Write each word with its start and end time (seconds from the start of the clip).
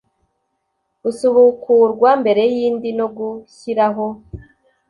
gusubukurwa 1.03 2.09
mbere 2.21 2.43
y 2.53 2.55
indi 2.67 2.89
no 2.99 3.07
gushyiraho 3.15 4.05